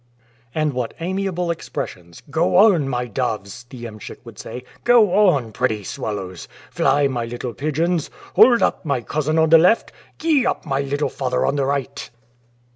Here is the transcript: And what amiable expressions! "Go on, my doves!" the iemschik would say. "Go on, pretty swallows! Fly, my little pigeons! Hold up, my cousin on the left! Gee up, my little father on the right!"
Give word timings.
And 0.55 0.73
what 0.73 0.95
amiable 0.99 1.51
expressions! 1.51 2.23
"Go 2.31 2.55
on, 2.57 2.89
my 2.89 3.05
doves!" 3.05 3.65
the 3.69 3.83
iemschik 3.85 4.17
would 4.23 4.39
say. 4.39 4.63
"Go 4.83 5.13
on, 5.13 5.51
pretty 5.51 5.83
swallows! 5.83 6.47
Fly, 6.71 7.07
my 7.07 7.25
little 7.25 7.53
pigeons! 7.53 8.09
Hold 8.33 8.63
up, 8.63 8.83
my 8.83 9.01
cousin 9.01 9.37
on 9.37 9.49
the 9.51 9.59
left! 9.59 9.91
Gee 10.17 10.43
up, 10.43 10.65
my 10.65 10.79
little 10.81 11.07
father 11.09 11.45
on 11.45 11.55
the 11.55 11.67
right!" 11.67 12.09